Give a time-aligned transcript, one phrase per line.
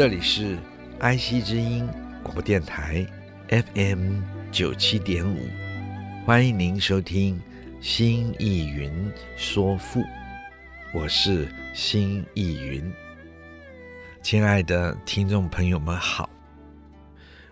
[0.00, 0.56] 这里是
[0.98, 1.86] 爱惜之音
[2.22, 3.06] 广播电台
[3.50, 5.46] FM 九七点五，
[6.24, 7.36] 欢迎您收听
[7.82, 10.00] 《新艺云说赋》，
[10.94, 12.90] 我是新艺云。
[14.22, 16.30] 亲爱的听众朋友们好，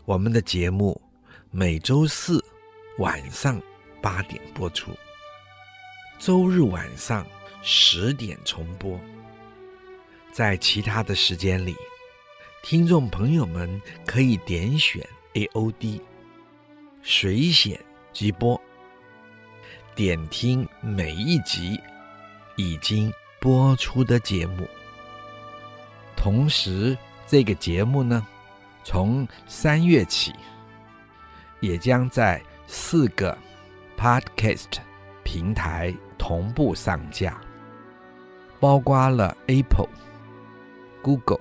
[0.07, 0.99] 我们的节目
[1.51, 2.43] 每周四
[2.97, 3.61] 晚上
[4.01, 4.93] 八点播出，
[6.19, 7.27] 周日晚上
[7.61, 8.99] 十点重播，
[10.33, 11.77] 在其他的时间里。
[12.69, 15.03] 听众朋友们可以点选
[15.33, 16.03] AOD
[17.01, 17.81] 水显
[18.13, 18.61] 即播，
[19.95, 21.81] 点听每一集
[22.57, 23.11] 已经
[23.41, 24.69] 播出的节目。
[26.15, 26.95] 同时，
[27.27, 28.27] 这个节目呢，
[28.85, 30.35] 从三月起
[31.61, 33.35] 也将在四个
[33.97, 34.77] Podcast
[35.25, 37.41] 平台同步上架，
[38.61, 39.89] 包括了 Apple、
[41.01, 41.41] Google。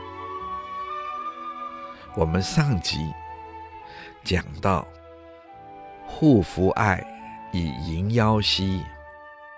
[2.13, 3.13] 我们上集
[4.21, 4.85] 讲到，
[6.05, 7.01] 护肤爱
[7.53, 8.83] 以银腰兮，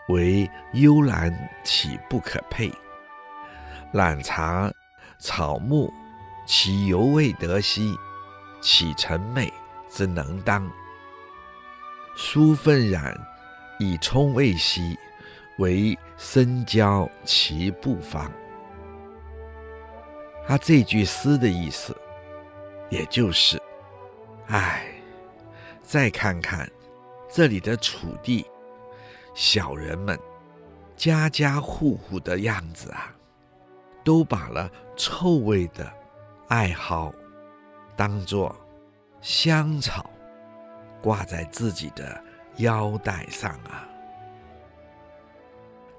[0.07, 2.71] 为幽兰岂不可配？
[3.91, 4.71] 揽茶
[5.17, 5.91] 草木，
[6.45, 7.97] 其犹未得兮，
[8.61, 9.51] 岂成美
[9.89, 10.71] 之能当？
[12.15, 13.19] 疏愤染
[13.79, 14.95] 以充味兮，
[15.57, 18.31] 为生椒其不芳。
[20.45, 21.97] 他这句诗的意思。
[22.93, 23.59] 也就是，
[24.45, 24.85] 唉，
[25.81, 26.69] 再看看
[27.27, 28.45] 这里的楚地，
[29.33, 30.15] 小人们
[30.95, 33.11] 家家户户的样子啊，
[34.03, 35.91] 都把了臭味的
[36.49, 37.11] 艾蒿
[37.95, 38.55] 当做
[39.21, 40.07] 香草
[41.01, 42.23] 挂在自己的
[42.57, 43.89] 腰带上啊。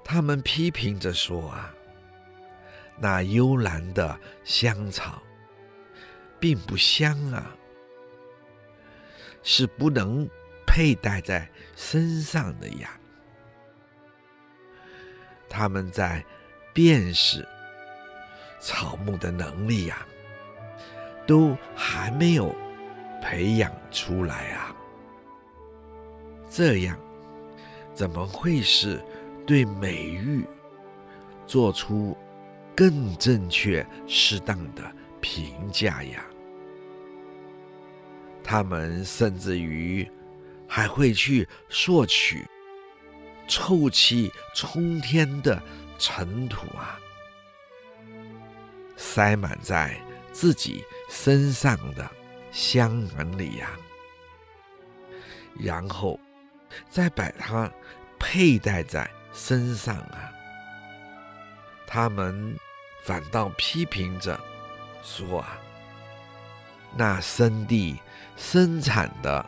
[0.01, 1.73] 他们批评着说啊，
[2.97, 5.21] 那幽兰的香草。
[6.39, 7.55] 并不香啊，
[9.43, 10.29] 是不能
[10.65, 12.99] 佩戴在身上的呀。
[15.49, 16.23] 他们在
[16.73, 17.47] 辨识
[18.59, 20.05] 草木的能力呀，
[21.25, 22.53] 都还没有
[23.21, 24.75] 培养出来啊。
[26.49, 26.97] 这样
[27.93, 29.01] 怎么会是
[29.45, 30.45] 对美玉
[31.45, 32.17] 做出
[32.75, 34.83] 更正确、适当的
[35.27, 36.23] 评价呀，
[38.43, 40.07] 他们甚至于
[40.67, 42.45] 还会去索取
[43.47, 45.59] 臭气冲天的
[45.97, 46.99] 尘土啊，
[48.95, 49.99] 塞满在
[50.31, 52.07] 自己身上的
[52.51, 53.71] 香囊里呀，
[55.59, 56.19] 然后
[56.87, 57.67] 再把它
[58.19, 60.31] 佩戴在身上啊，
[61.87, 62.55] 他们
[63.01, 64.39] 反倒批评着。
[65.07, 65.59] 说啊，
[66.97, 67.99] 那生地
[68.35, 69.45] 生产的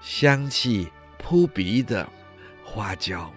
[0.00, 2.08] 香气扑鼻的
[2.64, 3.30] 花椒，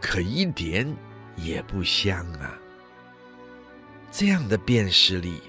[0.00, 0.92] 可一点
[1.36, 2.58] 也不香啊！
[4.10, 5.40] 这样的辨识力，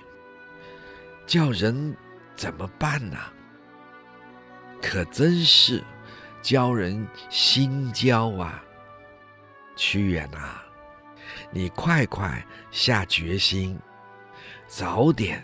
[1.25, 1.97] 叫人
[2.35, 3.17] 怎么办呢？
[4.81, 5.83] 可真是
[6.43, 8.63] 教人心焦啊！
[9.75, 10.63] 屈原啊，
[11.49, 13.79] 你快快下决心。
[14.69, 15.43] 早点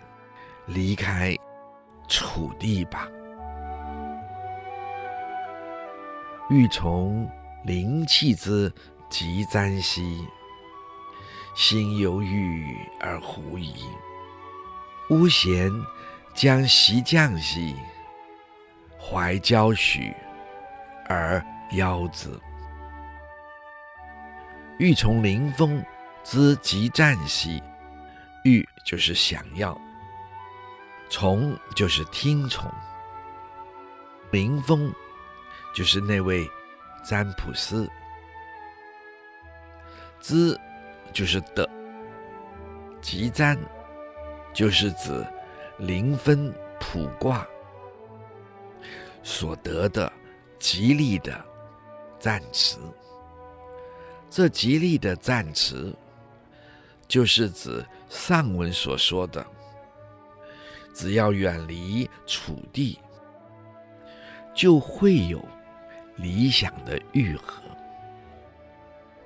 [0.67, 1.35] 离开
[2.07, 3.09] 楚地吧。
[6.51, 7.27] 欲从
[7.63, 8.71] 灵气之
[9.09, 10.27] 极瞻兮，
[11.55, 13.73] 心犹豫而狐疑。
[15.09, 15.71] 巫咸
[16.35, 17.75] 将袭降兮，
[18.99, 20.13] 怀娇许
[21.09, 22.29] 而邀之。
[24.77, 25.83] 欲从灵峰
[26.23, 27.63] 兹汲湛兮，
[28.45, 29.75] 欲就是想要，
[31.09, 32.71] 从就是听从。
[34.31, 34.93] 灵峰
[35.73, 36.47] 就是那位
[37.03, 37.89] 占卜师，
[40.19, 40.59] 兹
[41.11, 41.67] 就是的，
[43.01, 43.57] 汲湛
[44.53, 45.25] 就是指
[45.79, 47.47] 灵分卜卦
[49.23, 50.11] 所得的
[50.59, 51.43] 吉利的
[52.19, 52.77] 赞词。
[54.29, 55.95] 这吉利的赞词，
[57.07, 59.45] 就是指上文所说的，
[60.93, 62.99] 只要远离楚地，
[64.53, 65.43] 就会有
[66.15, 67.61] 理想的愈合。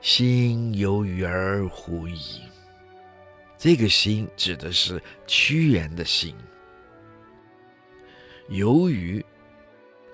[0.01, 2.41] 心有余而狐疑，
[3.57, 6.35] 这个心指的是屈原的心。
[8.49, 9.23] 由于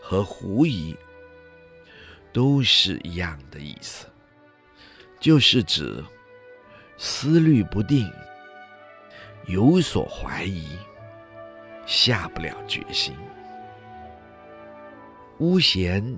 [0.01, 0.95] 和狐疑
[2.33, 4.07] 都是一样的意思。
[5.17, 6.03] 就是指
[6.97, 8.11] 思虑不定，
[9.45, 10.77] 有所怀疑，
[11.85, 13.13] 下不了决心。
[15.39, 16.17] 巫咸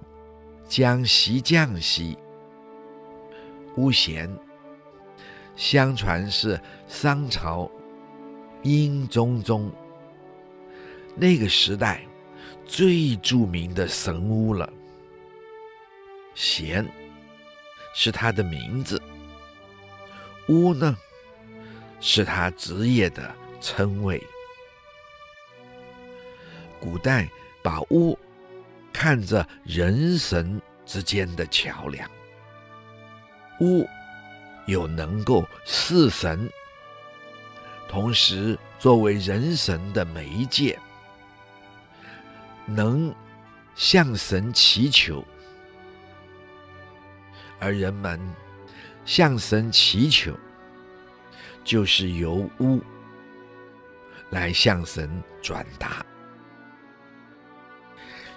[0.68, 2.18] 将袭降兮，
[3.76, 4.30] 巫咸，
[5.56, 7.70] 相传是商朝
[8.62, 9.72] 英宗中
[11.16, 12.02] 那个时代
[12.66, 14.72] 最著名的神巫了。
[16.36, 16.86] 咸。
[18.00, 19.02] 是他的名字，
[20.48, 20.98] 巫呢，
[22.00, 24.22] 是他职业的称谓。
[26.80, 27.28] 古代
[27.62, 28.18] 把巫
[28.94, 32.10] 看着人神之间的桥梁，
[33.60, 33.88] 巫
[34.68, 36.50] 有能够事神，
[37.90, 40.80] 同时作为人神的媒介，
[42.66, 43.14] 能
[43.76, 45.24] 向神祈求。
[47.60, 48.20] 而人们
[49.08, 50.38] 向神祈求，
[51.64, 52.82] 就是由巫
[54.32, 56.06] 来向神转达。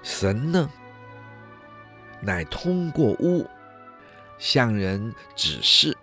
[0.05, 0.71] 神呢，
[2.23, 3.45] 乃通过巫
[4.39, 5.95] 向人指示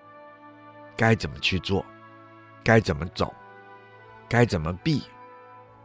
[0.98, 1.84] 该怎么去做，
[2.62, 3.34] 该怎么走，
[4.28, 5.02] 该怎么避，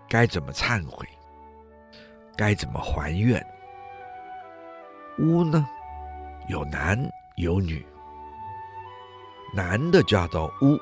[0.09, 1.07] 该怎么忏悔，
[2.37, 3.41] 该怎么还愿。
[5.21, 5.65] 巫呢，
[6.49, 6.99] 有男。
[7.37, 7.85] 有女，
[9.53, 10.79] 男的叫做巫，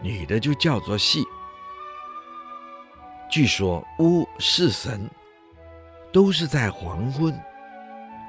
[0.00, 1.24] 女的就叫做戏。
[3.30, 5.08] 据说巫是神
[6.12, 7.32] 都是在黄昏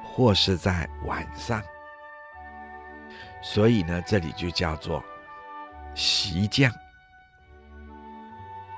[0.03, 1.61] 或是在晚上，
[3.41, 5.03] 所以呢，这里就叫做
[5.95, 6.71] 席将。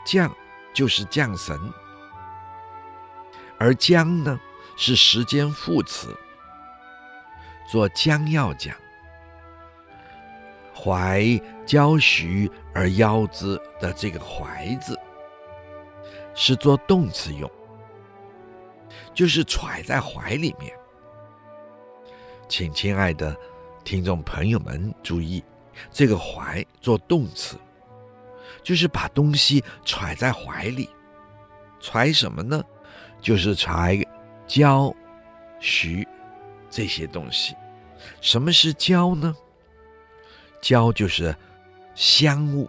[0.05, 0.31] 将
[0.73, 1.59] 就是将神，
[3.59, 4.39] 而将呢
[4.77, 6.15] 是时间副词。
[7.67, 8.75] 做将要讲，
[10.75, 11.23] 怀
[11.65, 14.99] 交许而夭之的这个“怀”字，
[16.33, 17.49] 是做动词用，
[19.13, 20.71] 就是揣在怀里面。
[22.47, 23.35] 请亲爱的
[23.83, 25.43] 听众朋友们注意，
[25.89, 27.57] 这个“怀”做动词，
[28.61, 30.89] 就是把东西揣在怀里。
[31.79, 32.63] 揣什么呢？
[33.21, 34.05] 就是揣
[34.45, 34.93] 交
[35.59, 36.07] 许。
[36.67, 37.55] 这些东西，
[38.19, 39.33] 什么是交呢？
[40.65, 41.35] 交就是
[41.93, 42.67] 香物、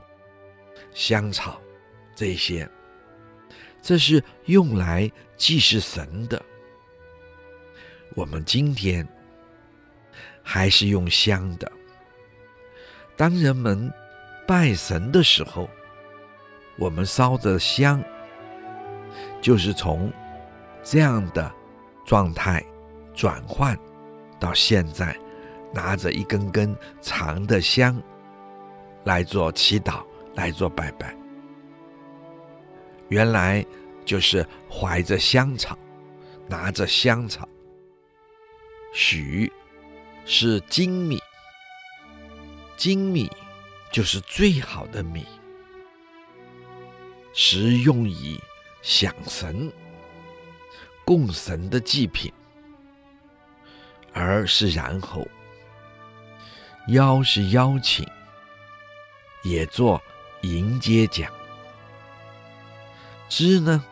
[0.92, 1.58] 香草
[2.14, 2.68] 这些，
[3.80, 6.42] 这是用来祭祀神的。
[8.14, 9.08] 我们今天
[10.42, 11.72] 还是用香的。
[13.16, 13.90] 当人们
[14.46, 15.66] 拜神的时候，
[16.76, 18.04] 我们烧着香，
[19.40, 20.12] 就是从
[20.82, 21.50] 这样的
[22.04, 22.62] 状态
[23.14, 23.74] 转换。
[24.38, 25.18] 到现在，
[25.72, 28.00] 拿着一根根长的香
[29.04, 30.04] 来做祈祷，
[30.34, 31.16] 来做拜拜。
[33.08, 33.64] 原来
[34.04, 35.78] 就是怀着香草，
[36.48, 37.48] 拿着香草。
[38.92, 39.52] 许
[40.24, 41.18] 是精米，
[42.76, 43.30] 精米
[43.92, 45.26] 就是最好的米，
[47.32, 48.40] 食用以
[48.82, 49.70] 享神、
[51.04, 52.32] 供神的祭品。
[54.18, 55.28] 而是然后，
[56.88, 58.08] 邀是邀请，
[59.42, 60.00] 也做
[60.42, 61.30] 迎接讲。
[63.28, 63.84] 知呢，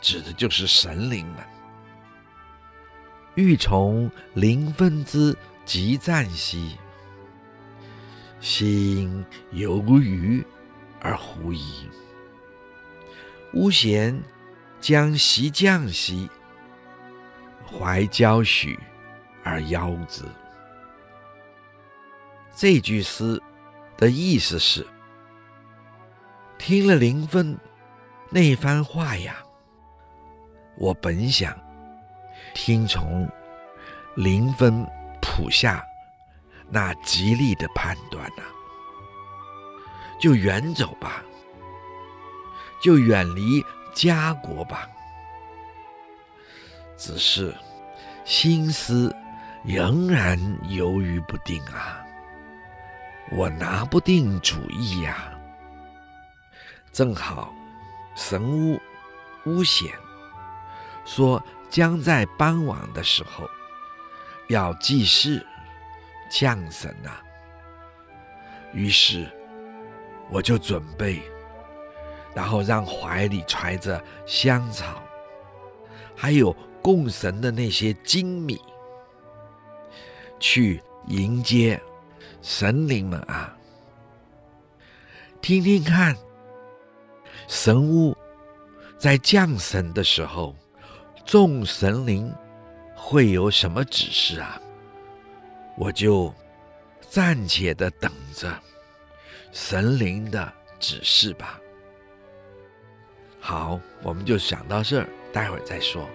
[0.00, 1.44] 指的就是神灵们。
[3.34, 6.76] 欲从灵峰兹汲湛兮，
[8.40, 10.42] 心有余
[11.00, 11.88] 而狐疑。
[13.52, 14.18] 巫咸
[14.80, 16.28] 将袭将兮，
[17.66, 18.78] 怀交许。
[19.48, 20.24] 而邀之，
[22.58, 23.38] 这句诗
[23.98, 24.86] 的意思是：
[26.56, 27.54] 听了灵分
[28.30, 29.36] 那番话呀，
[30.78, 31.54] 我本想
[32.54, 33.30] 听从
[34.14, 34.86] 灵分
[35.20, 35.84] 谱下
[36.70, 38.42] 那吉利的判断呐、
[40.18, 41.22] 就远走吧，
[42.80, 44.88] 就远离家国吧。
[46.96, 47.54] 只是
[48.24, 49.14] 心思
[49.62, 52.02] 仍然犹豫不定啊，
[53.32, 55.32] 我拿不定主意呀、
[56.92, 57.52] 正好
[58.14, 58.80] 神巫
[59.44, 59.92] 巫显
[61.04, 63.48] 说将在傍晚的时候
[64.48, 65.44] 要祭祀
[66.30, 67.22] 降神啊，
[68.72, 69.26] 于是
[70.30, 71.22] 我就准备，
[72.34, 75.02] 然后让怀里揣着香草，
[76.16, 76.56] 还有。
[76.82, 78.62] 供神的那些精米，
[80.38, 81.82] 去迎接
[82.42, 83.56] 神灵们啊！
[85.40, 86.16] 听听看，
[87.48, 88.16] 神物
[88.98, 90.54] 在降神的时候，
[91.24, 92.32] 众神灵
[92.94, 94.60] 会有什么指示啊？
[95.76, 96.32] 我就
[97.08, 98.58] 暂且的等着
[99.52, 101.60] 神灵的指示吧。
[103.38, 106.08] 好，我们就想到这儿，待会儿再说。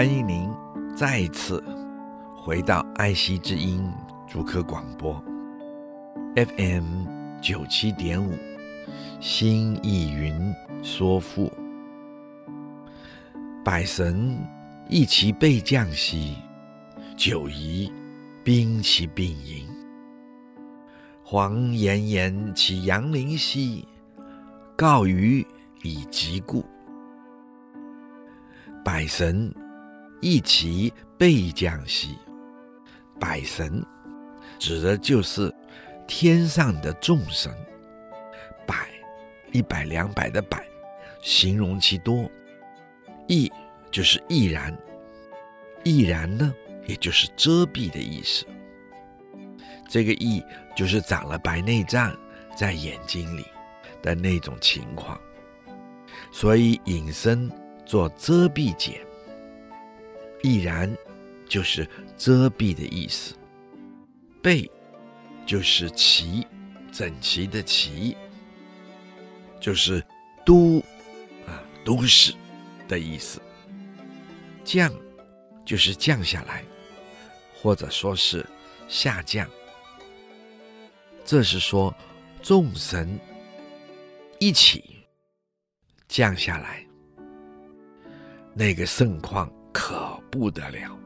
[0.00, 0.50] 欢迎您
[0.96, 1.62] 再次
[2.34, 3.86] 回到爱惜之音
[4.26, 5.22] 主科广播
[6.34, 7.04] FM
[7.42, 8.32] 九七点五，
[9.20, 11.52] 新意云说赋，
[13.62, 14.38] 百神
[14.88, 16.34] 一齐备将兮，
[17.14, 17.92] 九夷
[18.42, 19.68] 兵其并营。
[21.22, 23.86] 黄炎炎其阳灵兮，
[24.74, 25.46] 告余
[25.82, 26.64] 以疾故。
[28.82, 29.54] 百神。
[30.20, 32.18] 一齐备将兮，
[33.18, 33.84] 百神
[34.58, 35.52] 指的就是
[36.06, 37.50] 天上的众神，
[38.66, 38.88] 百
[39.52, 40.64] 一百两百的百，
[41.22, 42.30] 形容其多。
[43.28, 43.50] 翳
[43.90, 44.76] 就是翳然，
[45.84, 46.52] 翳然呢，
[46.86, 48.44] 也就是遮蔽的意思。
[49.88, 50.44] 这个翳
[50.76, 52.14] 就是长了白内障
[52.56, 53.44] 在眼睛里
[54.02, 55.18] 的那种情况，
[56.30, 57.50] 所以引申
[57.86, 59.00] 做遮蔽解。
[60.42, 60.94] 必然
[61.48, 63.34] 就是遮蔽的意思，
[64.42, 64.70] 备
[65.44, 66.46] 就是齐，
[66.92, 68.16] 整齐的齐，
[69.60, 70.02] 就是
[70.44, 70.78] 都
[71.46, 72.34] 啊都市
[72.88, 73.40] 的意思。
[74.64, 74.92] 降
[75.64, 76.64] 就是降下来，
[77.54, 78.46] 或者说是
[78.88, 79.48] 下降。
[81.24, 81.94] 这是说
[82.42, 83.18] 众神
[84.38, 85.04] 一起
[86.08, 86.86] 降下来，
[88.54, 89.50] 那个盛况。
[89.72, 90.98] 可不得了！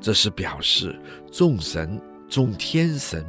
[0.00, 0.98] 这是表示
[1.30, 3.24] 众神、众天神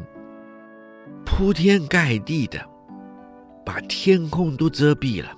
[1.25, 2.65] 铺天盖地的
[3.65, 5.29] 把天空都遮蔽了，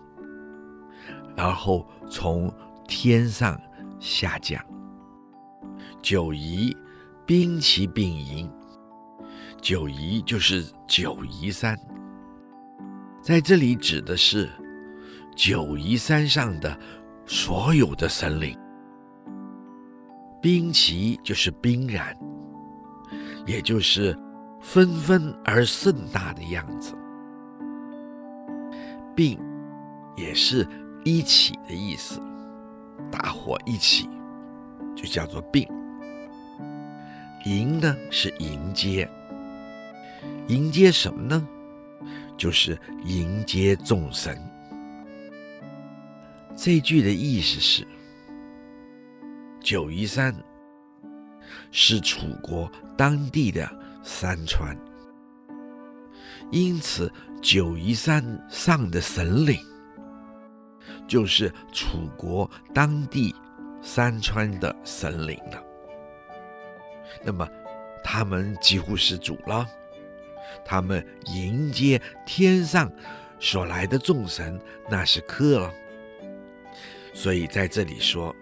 [1.36, 2.54] 然后从
[2.88, 3.60] 天上
[4.00, 4.64] 下降。
[6.02, 6.76] 九夷
[7.26, 8.52] 兵齐并营，
[9.60, 11.76] 九夷就是九夷山，
[13.22, 14.50] 在这里指的是
[15.36, 16.78] 九夷山上的。
[17.26, 18.58] 所有的神灵，
[20.42, 22.16] 兵旗就是兵然，
[23.46, 24.18] 也就是
[24.62, 26.94] 纷纷而盛大的样子。
[29.16, 29.40] 并
[30.16, 30.68] 也是
[31.04, 32.20] 一起的意思，
[33.12, 34.10] 大伙一起
[34.96, 35.68] 就叫做并。
[37.46, 39.10] 迎呢是迎接，
[40.48, 41.48] 迎接什么呢？
[42.36, 44.36] 就是迎接众神。
[46.56, 47.86] 这句的意思是，
[49.60, 50.34] 九夷山
[51.72, 53.68] 是楚国当地的
[54.04, 54.78] 山川，
[56.52, 59.58] 因此九夷山上的神灵
[61.08, 63.36] 就是楚国当地
[63.82, 65.62] 山川的神灵了。
[67.24, 67.48] 那么，
[68.04, 69.68] 他们几乎是主了，
[70.64, 72.92] 他们迎接天上
[73.40, 75.74] 所来的众神，那是客了。
[77.14, 78.36] 所以在这里说，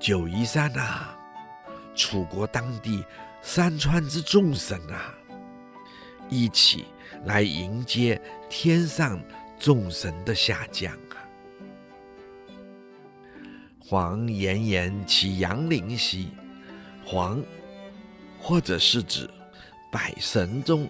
[0.00, 1.16] 九夷山啊，
[1.94, 3.04] 楚国当地
[3.40, 5.14] 山川之众神啊，
[6.28, 6.84] 一起
[7.24, 9.22] 来迎接天上
[9.58, 11.16] 众神的下降啊。
[13.78, 16.30] 黄炎炎其阳灵兮，
[17.04, 17.42] 黄
[18.40, 19.30] 或者是指
[19.92, 20.88] 百神中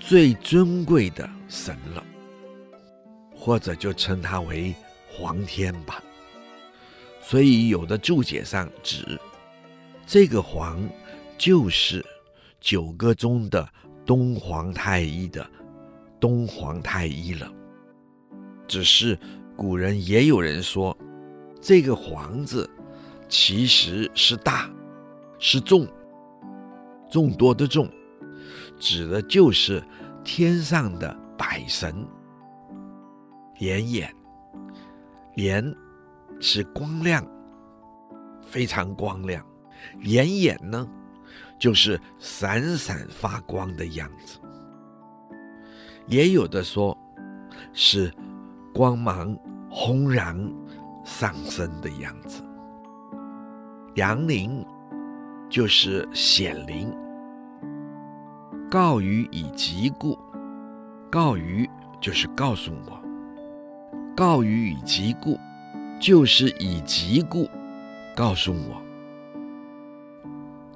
[0.00, 2.04] 最尊贵的神了，
[3.36, 4.74] 或者就称他为
[5.14, 6.02] 皇天吧。
[7.20, 9.18] 所以有的注解上指
[10.06, 10.86] 这个皇
[11.38, 12.04] 就是
[12.60, 13.66] 九个中的
[14.04, 15.48] 东皇太一的
[16.20, 17.50] 东皇太一了。
[18.68, 19.18] 只是
[19.56, 20.96] 古人也有人说，
[21.60, 22.68] 这个皇字
[23.28, 24.70] 其实是大，
[25.38, 25.86] 是众。
[27.10, 27.88] 众多的众，
[28.78, 29.82] 指的就是
[30.24, 32.06] 天上的百神。
[33.60, 34.12] 炎炎，
[35.36, 35.74] 炎
[36.40, 37.26] 是光亮，
[38.40, 39.44] 非常光亮。
[40.00, 40.88] 炎炎呢，
[41.58, 44.38] 就是闪闪发光的样子。
[46.06, 46.96] 也有的说，
[47.72, 48.12] 是
[48.72, 49.36] 光芒
[49.70, 50.36] 轰然
[51.04, 52.42] 上升的样子。
[53.96, 54.64] 阳灵
[55.50, 56.94] 就是显灵。
[58.70, 60.18] 告于以及故，
[61.10, 61.68] 告于
[62.00, 63.03] 就是告诉我，
[64.16, 65.38] 告于以极故，
[66.00, 67.48] 就是以极故
[68.14, 68.82] 告诉我。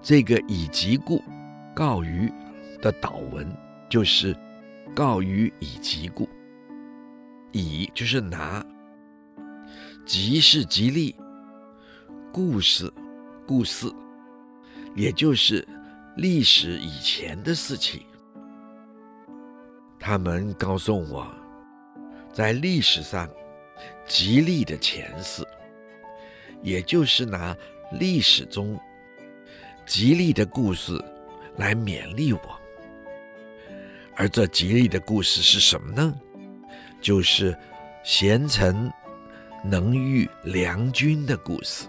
[0.03, 1.23] 这个以极故，
[1.75, 2.33] 告于
[2.81, 3.47] 的导文
[3.89, 4.37] 就是
[4.95, 6.29] 告于以极故，
[7.53, 8.65] 以就是拿，
[10.05, 11.15] 吉是吉利，
[12.33, 12.93] 故事，
[13.47, 13.87] 故事，
[14.95, 15.67] 也就是。
[16.17, 18.01] 历史以前的事情，
[20.01, 21.25] 他们告诉我，
[22.33, 23.29] 在历史上
[24.07, 25.47] 吉利的前世，
[26.63, 27.57] 也就是拿
[27.93, 28.79] 历史中
[29.87, 31.03] 吉利的故事
[31.57, 32.61] 来勉励我。
[34.15, 36.15] 而这吉利的故事是什么呢？
[37.01, 37.57] 就是
[38.03, 38.93] 贤臣
[39.65, 41.87] 能遇良君的故事。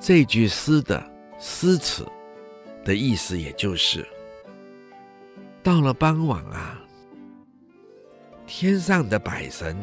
[0.00, 1.02] 这句诗的
[1.38, 2.06] 诗词。
[2.84, 4.06] 的意思也就是，
[5.60, 6.80] 到了傍晚啊，
[8.46, 9.76] 天上的百神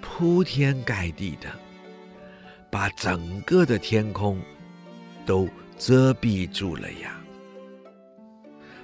[0.00, 1.50] 铺天盖地的，
[2.70, 4.40] 把整个的天空
[5.26, 7.20] 都遮蔽住了呀。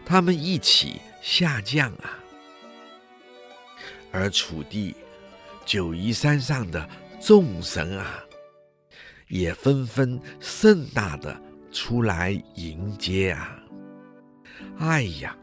[0.05, 2.19] 他们一起下降啊，
[4.11, 4.97] 而楚地
[5.65, 6.89] 九夷山上的
[7.21, 8.25] 众神啊，
[9.29, 11.41] 也纷纷盛大的。
[11.73, 13.63] 出来迎接啊！
[14.81, 15.37] 哎呀，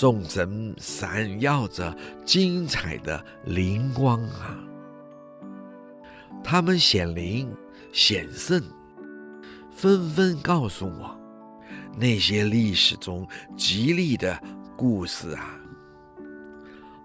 [0.00, 4.56] 众神闪耀着精彩的灵光啊！
[6.42, 7.54] 他们显灵
[7.92, 8.62] 显圣，
[9.70, 11.14] 纷纷告诉我
[11.98, 14.42] 那些历史中吉利的
[14.74, 15.60] 故事啊！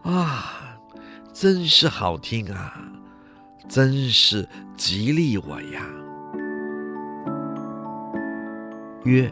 [0.04, 0.80] 啊，
[1.34, 2.82] 真是好听啊！
[3.68, 5.86] 真是吉利我呀！
[9.04, 9.30] 曰：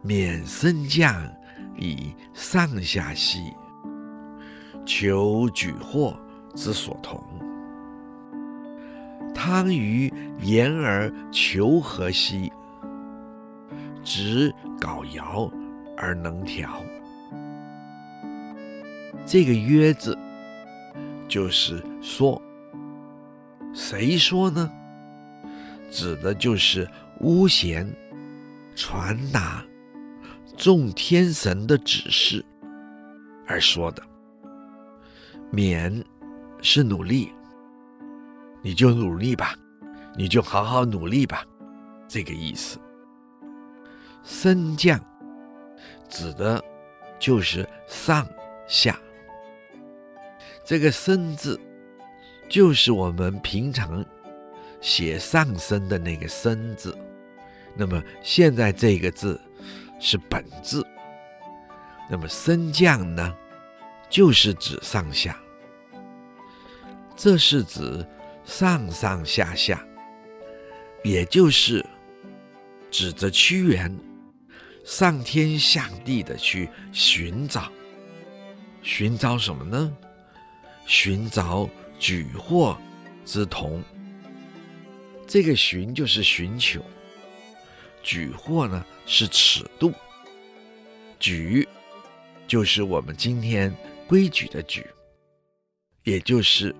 [0.00, 1.22] 免升降
[1.76, 3.52] 以上下兮，
[4.86, 6.14] 求举惑
[6.54, 7.22] 之所同。
[9.34, 12.52] 汤于言而求和兮，
[14.02, 15.50] 执縞尧
[15.96, 16.82] 而能调。
[19.26, 20.16] 这个曰字，
[21.26, 22.40] 就是说，
[23.72, 24.70] 谁说呢？
[25.90, 26.88] 指的就是
[27.20, 27.86] 巫咸。
[28.76, 29.64] 传达
[30.56, 32.44] 众天神的指示
[33.46, 34.02] 而说的，
[35.52, 36.02] 勉
[36.62, 37.32] 是努力，
[38.62, 39.54] 你就努力吧，
[40.16, 41.44] 你就好好努力吧，
[42.08, 42.78] 这个意思。
[44.22, 44.98] 升降
[46.08, 46.62] 指的
[47.18, 48.26] 就是上
[48.66, 48.98] 下，
[50.64, 51.60] 这个升字
[52.48, 54.02] 就是我们平常
[54.80, 56.96] 写上升的那个升字。
[57.76, 59.38] 那么现在这个字
[59.98, 60.86] 是本字，
[62.10, 63.34] 那么升降呢，
[64.10, 65.36] 就是指上下，
[67.16, 68.06] 这是指
[68.44, 69.82] 上上下下，
[71.02, 71.84] 也就是
[72.90, 73.96] 指着屈原
[74.84, 77.72] 上天下地的去寻找，
[78.82, 79.96] 寻找什么呢？
[80.86, 82.76] 寻找举惑
[83.24, 83.82] 之同。
[85.26, 86.84] 这个寻就是寻求。
[88.04, 89.90] 举惑呢是尺度，
[91.18, 91.66] 举
[92.46, 93.74] 就是我们今天
[94.06, 94.86] 规矩的矩，
[96.02, 96.72] 也就是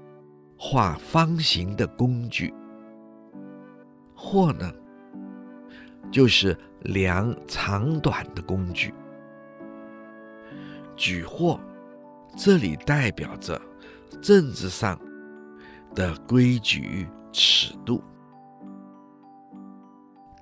[0.59, 2.53] 画方形的工具。
[4.15, 4.71] 惑呢，
[6.13, 8.93] 就是量长短的工具。
[10.95, 11.59] 举惑
[12.37, 13.59] 这里代表着
[14.21, 15.01] 政治上
[15.95, 18.05] 的规矩尺度。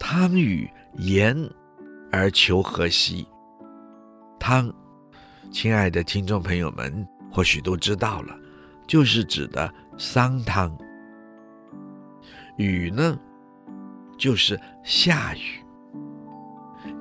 [0.04, 1.48] 汤与言
[2.10, 3.24] 而求和兮。
[4.36, 4.68] 汤，
[5.52, 8.36] 亲爱的听众朋友们，或许都知道了，
[8.84, 10.76] 就是指的商汤。
[12.56, 13.16] 雨呢，
[14.18, 15.64] 就是下雨。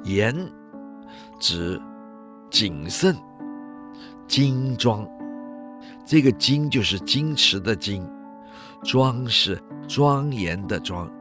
[0.03, 0.33] 严，
[1.39, 1.81] 指
[2.51, 3.15] 谨慎、
[4.27, 5.09] 精庄。
[6.05, 8.07] 这个精就是矜持的矜，
[8.83, 11.11] 庄是庄严的庄。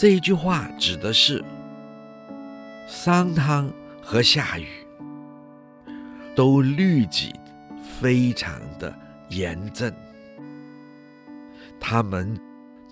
[0.00, 1.44] 这一句话指的是
[2.86, 3.68] 商汤
[4.00, 4.68] 和夏禹
[6.36, 7.34] 都律己
[7.98, 8.96] 非常的
[9.30, 9.92] 严正，
[11.80, 12.38] 他们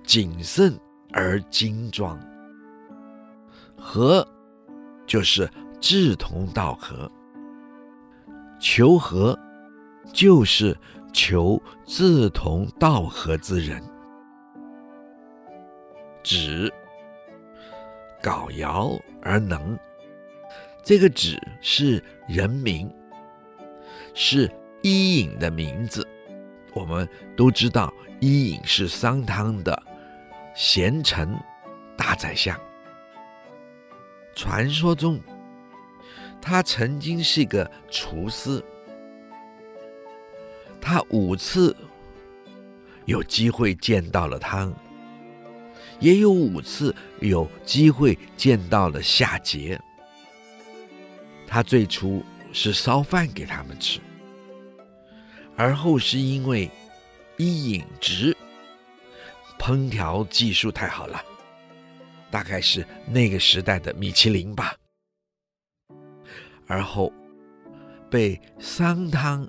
[0.02, 0.76] 谨慎
[1.12, 2.18] 而矜庄，
[3.78, 4.26] 和
[5.06, 5.48] 就是
[5.80, 7.08] 志同道合，
[8.58, 9.38] 求和
[10.12, 10.76] 就是
[11.12, 13.80] 求志同道合之人，
[16.24, 16.68] 指。
[18.26, 19.78] 搞尧而能，
[20.82, 22.92] 这个止是人名，
[24.14, 24.50] 是
[24.82, 26.04] 伊尹的名字。
[26.74, 29.80] 我们都知道，伊尹是商汤的
[30.56, 31.38] 贤臣
[31.96, 32.58] 大宰相。
[34.34, 35.20] 传说中，
[36.42, 38.60] 他曾经是个厨师，
[40.80, 41.76] 他五次
[43.04, 44.74] 有机会见到了汤。
[45.98, 49.78] 也有五次有机会见到了夏桀，
[51.46, 53.98] 他最初是烧饭给他们吃，
[55.56, 56.70] 而后是因为
[57.38, 58.37] 伊尹直
[59.59, 61.22] 烹调技术太好了，
[62.30, 64.74] 大概是那个时代的米其林吧，
[66.66, 67.12] 而后
[68.11, 69.48] 被商汤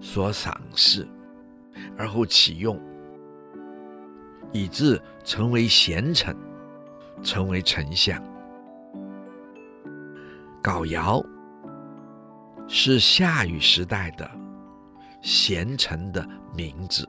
[0.00, 1.06] 所赏识，
[1.96, 2.80] 而后启用。
[4.52, 6.36] 以致成为贤臣，
[7.22, 8.22] 成为丞相。
[10.62, 11.24] 皋尧
[12.68, 14.30] 是夏禹时代的
[15.22, 17.08] 贤臣的名字。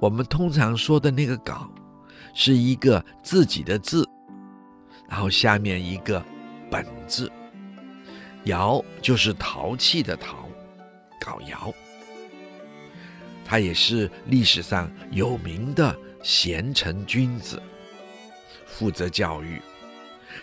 [0.00, 1.68] 我们通常说的那个“皋”，
[2.34, 4.08] 是一个自己的字，
[5.08, 6.24] 然后下面一个
[6.70, 7.30] “本”字
[8.44, 10.48] ，“尧”就是陶器的“陶”，
[11.20, 11.72] 皋尧。
[13.44, 17.62] 他也是历史上有名的贤臣君子，
[18.66, 19.60] 负责教育。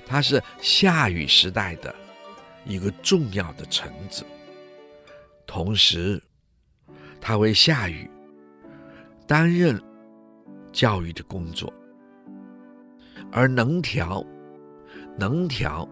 [0.05, 1.93] 他是夏禹时代的
[2.65, 4.25] 一个重要的臣子，
[5.45, 6.21] 同时
[7.21, 8.09] 他为夏禹
[9.27, 9.81] 担任
[10.71, 11.73] 教育的工作。
[13.31, 14.25] 而能调，
[15.17, 15.87] 能调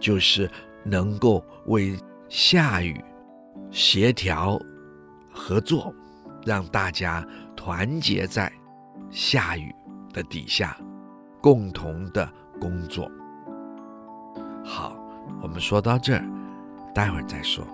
[0.00, 0.50] 就是
[0.84, 3.02] 能够为夏禹
[3.70, 4.60] 协调
[5.32, 5.94] 合作。
[6.44, 8.52] 让大家团结在
[9.10, 9.74] 下雨
[10.12, 10.76] 的底下，
[11.40, 12.28] 共同的
[12.60, 13.10] 工作。
[14.64, 14.96] 好，
[15.40, 16.24] 我们说到这儿，
[16.94, 17.64] 待会儿再说。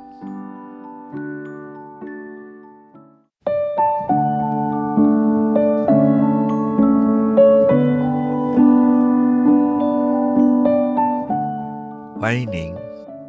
[12.20, 12.74] 欢迎您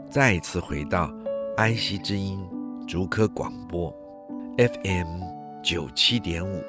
[0.09, 1.11] 再一次回到
[1.57, 2.39] 爱惜之音
[2.87, 3.91] 竹科广播
[4.57, 5.23] FM。
[5.63, 6.61] 九七点五，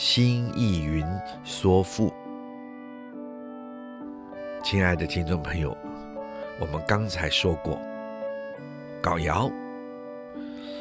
[0.00, 1.04] 新意云
[1.42, 2.14] 说赋。
[4.62, 5.76] 亲爱的听众朋友，
[6.60, 7.76] 我们刚才说过，
[9.02, 9.50] 皋尧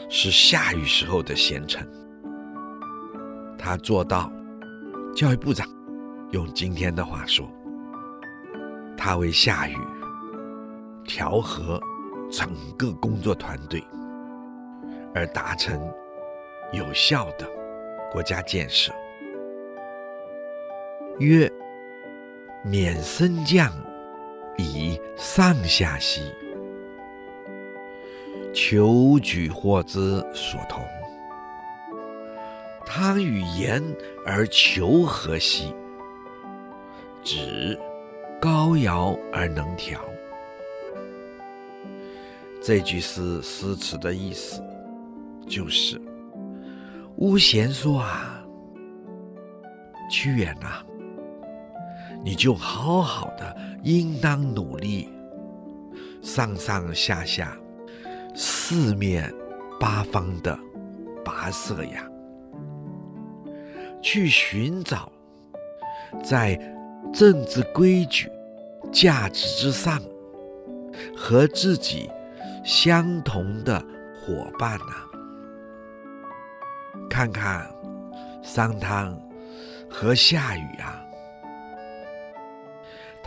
[0.07, 1.89] 是夏禹时候的贤臣，
[3.57, 4.31] 他做到
[5.15, 5.67] 教育部长。
[6.29, 7.49] 用今天的话说，
[8.95, 9.75] 他为夏禹
[11.05, 11.81] 调和
[12.29, 13.83] 整个工作团队，
[15.15, 15.81] 而达成。
[16.73, 17.49] 有效的
[18.11, 18.93] 国家建设。
[21.19, 21.51] 曰：
[22.63, 23.71] 免升降，
[24.57, 26.21] 以上下兮，
[28.53, 30.85] 求举祸之所同。
[32.85, 33.83] 汤与言
[34.25, 35.73] 而求和兮，
[37.23, 37.77] 指
[38.39, 39.99] 高尧而能调。
[42.61, 44.63] 这句诗诗词的意思
[45.47, 45.99] 就是。
[47.17, 48.43] 巫咸说啊，
[50.11, 50.85] 屈原呐、
[52.27, 55.07] 你就好好的，应当努力，
[56.21, 57.57] 上上下下，
[58.35, 59.33] 四面
[59.79, 60.59] 八方的
[61.23, 62.05] 跋涉呀，
[64.01, 65.09] 去寻找
[66.21, 66.53] 在
[67.13, 68.29] 政治规矩、
[68.91, 69.97] 价值之上
[71.15, 72.09] 和自己
[72.65, 73.79] 相同的
[74.19, 74.95] 伙伴呐、
[77.09, 77.65] 看看
[78.43, 79.17] 商汤
[79.89, 81.01] 和夏禹啊，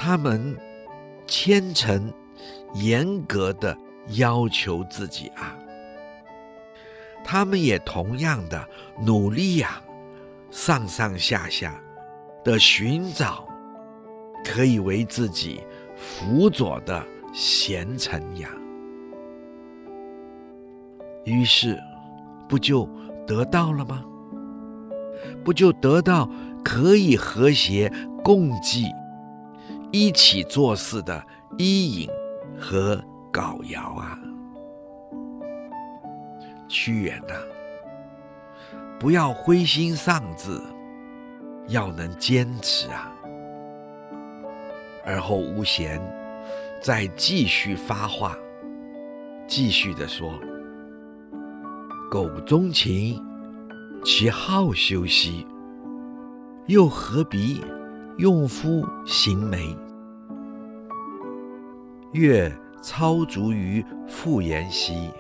[0.02, 0.56] 他们
[1.26, 2.10] 虔诚、
[2.72, 3.76] 严格的
[4.16, 5.54] 要求自己啊，
[7.22, 8.66] 他们也同样的
[9.02, 9.82] 努力呀、
[10.50, 11.78] 上上下下
[12.42, 13.46] 的寻找
[14.42, 15.60] 可以为自己
[15.94, 18.48] 辅佐的贤臣呀。
[21.26, 21.78] 于是，
[22.48, 22.88] 不就
[23.26, 24.02] 得到了吗？
[25.44, 26.26] 不就得到
[26.64, 27.92] 可以和谐
[28.24, 28.86] 共济、
[29.92, 31.24] 一起做事的
[31.59, 32.09] 伊尹
[32.59, 34.18] 和皋尧啊？
[36.68, 37.42] 屈原呐、啊，
[38.98, 40.61] 不要灰心丧志，
[41.66, 43.12] 要能坚持啊！
[45.05, 46.00] 而后吴娴
[46.81, 48.37] 再继续发话，
[49.48, 50.38] 继续的说。
[52.09, 53.20] 苟钟情，
[54.05, 55.46] 其好修兮，
[56.66, 57.61] 又何必
[58.20, 59.74] 用夫行梅？
[62.12, 62.52] 越
[62.83, 65.11] 操足于傅颜兮，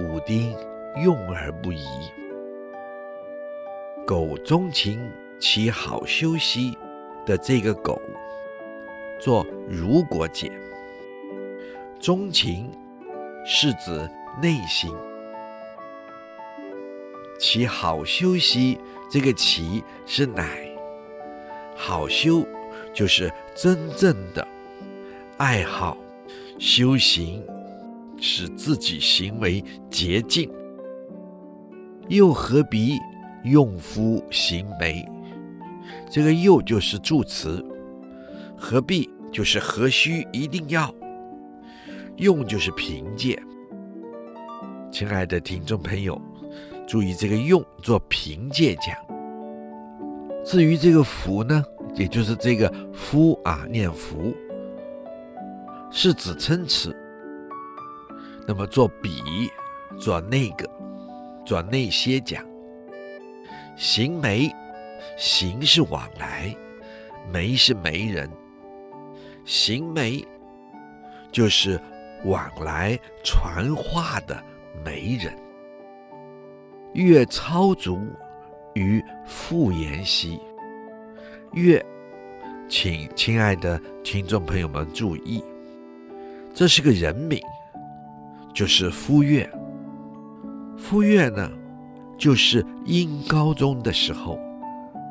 [0.00, 0.56] 武丁
[1.04, 1.84] 用而不疑。
[4.06, 4.98] 苟钟情，
[5.38, 6.78] 其好修兮
[7.26, 8.00] 的这个苟，
[9.20, 10.50] 做如果解。
[12.00, 12.70] 钟情
[13.44, 14.08] 是指
[14.40, 14.90] 内心。
[17.38, 20.67] 其好修兮，这个其是乃，
[21.80, 22.44] 好修
[22.92, 24.46] 就是真正的
[25.36, 25.96] 爱好
[26.58, 27.40] 修行，
[28.20, 30.50] 使自己行为洁净。
[32.08, 32.98] 又何必
[33.44, 35.08] 用夫行梅？
[36.10, 37.64] 这个又就是助词，
[38.56, 40.92] 何必就是何须一定要，
[42.16, 43.40] 用就是凭借。
[44.90, 46.20] 亲爱的听众朋友。
[46.88, 48.96] 注意这个“用”做凭借讲。
[50.48, 51.62] 至于这个“福”呢，
[51.94, 54.34] 也就是这个“夫”啊，念“夫”，
[55.92, 56.96] 是指称词。
[58.46, 59.50] 那么做比，
[60.00, 60.66] 做那个，
[61.44, 62.42] 做那些讲。
[63.76, 64.50] 行媒，
[65.18, 66.56] 行是往来，
[67.30, 68.26] 媒是媒人。
[69.44, 70.26] 行媒
[71.30, 71.78] 就是
[72.24, 74.42] 往来传话的
[74.82, 75.30] 媒人。
[76.94, 78.00] 越操足
[78.78, 80.38] 于富延兮，
[81.52, 81.84] 月，
[82.68, 85.42] 请亲爱的听众朋友们注意，
[86.54, 87.40] 这是个人名，
[88.54, 89.50] 就是夫月。
[90.76, 91.50] 夫月呢，
[92.16, 94.38] 就是殷高宗的时候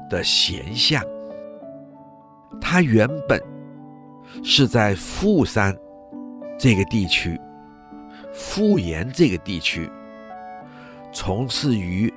[0.09, 1.03] 的贤相，
[2.61, 3.41] 他原本
[4.43, 5.77] 是在富山
[6.57, 7.39] 这个地区，
[8.31, 9.89] 富岩这个地区。
[11.11, 12.11] 从事于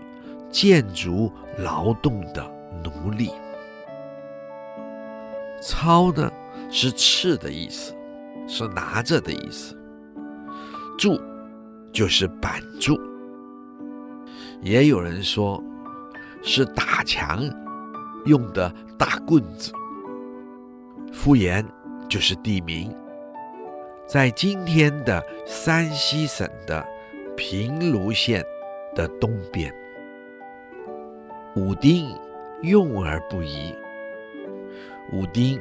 [0.51, 2.45] 建筑劳动的
[2.83, 3.31] 奴隶，
[5.63, 6.31] 操呢
[6.71, 7.95] 是持的意思，
[8.47, 9.77] 是拿着的意思。
[10.99, 11.19] 柱
[11.93, 12.99] 就是板柱，
[14.61, 15.63] 也有人说
[16.43, 17.43] 是打墙
[18.27, 19.73] 用的大棍子。
[21.13, 21.65] 敷衍
[22.09, 22.95] 就是地名，
[24.07, 26.85] 在今天的山西省的
[27.37, 28.45] 平卢县。
[28.93, 29.73] 的东边，
[31.57, 32.09] 武丁
[32.63, 33.75] 用而不疑。
[35.13, 35.61] 武丁，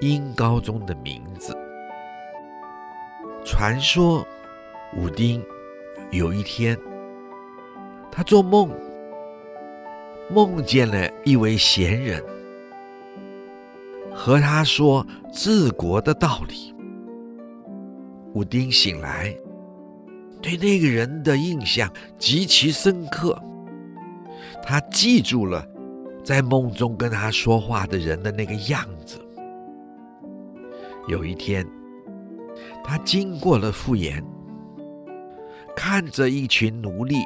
[0.00, 1.56] 殷高宗的名字。
[3.44, 4.26] 传说
[4.96, 5.42] 武丁
[6.10, 6.76] 有一天，
[8.10, 8.70] 他做梦，
[10.28, 12.20] 梦见了一位贤人，
[14.12, 16.74] 和他说治国的道理。
[18.34, 19.34] 武丁醒来。
[20.42, 23.38] 对那个人的印象极其深刻，
[24.62, 25.66] 他记住了
[26.24, 29.18] 在梦中跟他说话的人的那个样子。
[31.08, 31.66] 有一天，
[32.84, 34.24] 他经过了傅颜，
[35.74, 37.16] 看着一群奴隶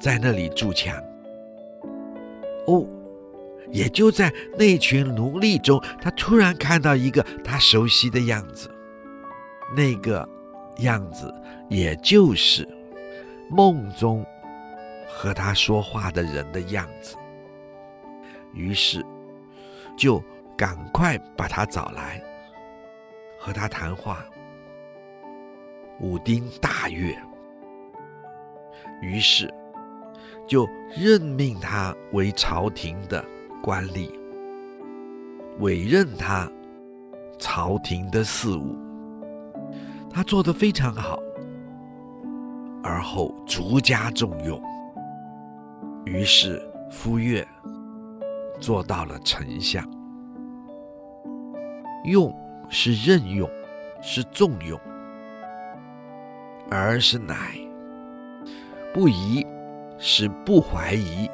[0.00, 0.94] 在那里筑墙。
[2.66, 2.86] 哦，
[3.72, 8.70] 也就在那群奴隶中，他突然看到一个他熟悉的样子，
[9.76, 10.28] 那个
[10.78, 11.32] 样子。
[11.70, 12.66] 也就是
[13.50, 14.24] 梦中
[15.20, 17.16] 和他说话的人的样子，
[18.54, 19.04] 于是
[19.96, 20.22] 就
[20.56, 22.22] 赶快把他找来
[23.36, 24.24] 和他谈话。
[25.98, 27.18] 武丁大悦，
[29.02, 29.52] 于是
[30.46, 30.64] 就
[30.96, 33.24] 任命他为朝廷的
[33.60, 34.08] 官吏，
[35.58, 36.48] 委任他
[37.40, 38.76] 朝廷的事务，
[40.08, 41.18] 他做得非常好。
[42.84, 44.62] 而后逐加重用，
[46.08, 47.46] 于是傅说
[48.58, 49.86] 做到了丞相。
[52.04, 52.34] 用
[52.70, 53.48] 是任用，
[54.00, 54.78] 是重用；
[56.70, 57.58] 而是乃
[58.94, 59.46] 不疑，
[59.98, 61.28] 是不怀疑，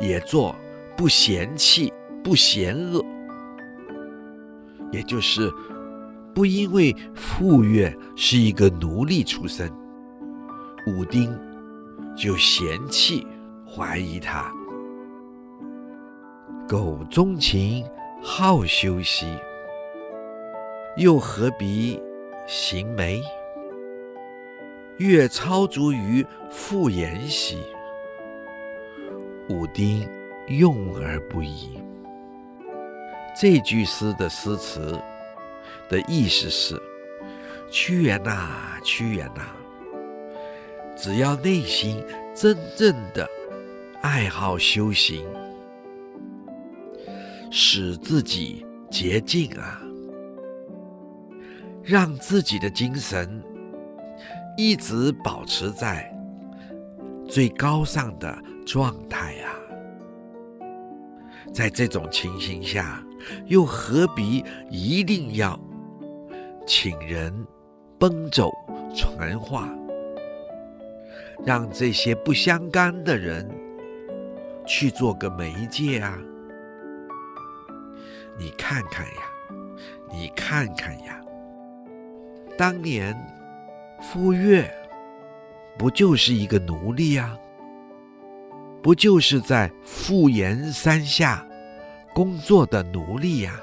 [0.00, 0.54] 也做
[0.96, 3.04] 不嫌弃、不嫌恶，
[4.92, 5.50] 也就是
[6.32, 9.68] 不因为傅说是一个奴隶出身，
[10.86, 11.36] 武丁
[12.16, 13.26] 就嫌弃、
[13.74, 14.52] 怀疑他。
[16.68, 17.84] 苟钟情
[18.22, 19.26] 好修兮，
[20.96, 22.00] 又何必
[22.46, 23.22] 行媒？
[24.98, 27.58] 越超足于复言兮，
[29.48, 30.06] 武丁
[30.48, 31.80] 用而不疑。
[33.34, 35.00] 这句诗的诗词
[35.88, 36.80] 的意思是：
[37.70, 39.42] 屈原呐，屈原呐，
[40.94, 42.04] 只要内心
[42.34, 43.28] 真正的
[44.02, 45.24] 爱好修行。
[47.54, 49.78] 使自己洁净啊，
[51.82, 53.42] 让自己的精神
[54.56, 56.10] 一直保持在
[57.28, 58.34] 最高尚的
[58.64, 59.52] 状态啊。
[61.52, 63.04] 在这种情形下，
[63.44, 65.60] 又何必一定要
[66.66, 67.46] 请人
[67.98, 68.50] 奔走
[68.96, 69.68] 传话，
[71.44, 73.46] 让这些不相干的人
[74.66, 76.18] 去做个媒介啊？
[78.38, 79.22] 你看看呀，
[80.10, 81.20] 你看看呀，
[82.56, 83.14] 当年
[84.00, 84.64] 傅说
[85.78, 87.36] 不就是一个奴隶呀？
[88.82, 91.46] 不就是在傅岩山下
[92.14, 93.60] 工作的奴隶呀？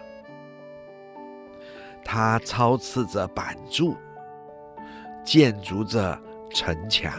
[2.05, 3.95] 他操持着板柱，
[5.23, 6.19] 建筑着
[6.51, 7.11] 城墙。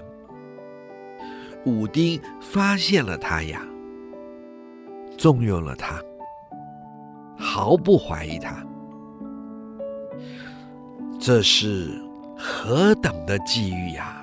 [1.65, 3.61] 武丁发现了他呀，
[5.21, 6.01] 重用了他。
[7.39, 8.65] 毫不怀疑他，
[11.21, 12.03] 这是
[12.39, 14.17] 何等的际遇呀！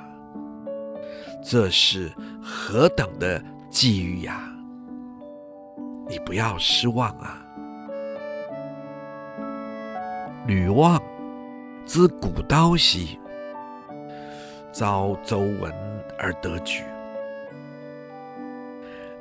[1.44, 4.42] 这是何等的际遇呀！
[6.08, 7.46] 你不要失望啊！
[10.48, 11.00] 吕望
[11.86, 13.20] 之鼓刀兮，
[14.72, 15.74] 遭周文
[16.18, 16.82] 而得举；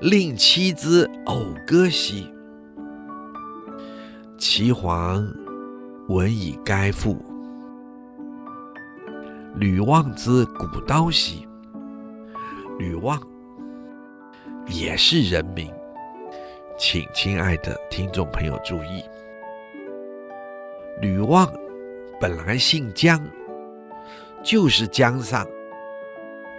[0.00, 2.30] 令妻之謳歌兮。
[4.36, 5.26] 齐桓
[6.08, 7.16] 闻以该复。
[9.54, 11.48] 吕望之鼓刀兮，
[12.78, 13.18] 吕望
[14.66, 15.72] 也是人名，
[16.76, 19.02] 请亲爱的听众朋友注意，
[21.00, 21.50] 吕望
[22.20, 23.18] 本来姓姜，
[24.44, 25.46] 就是姜尚。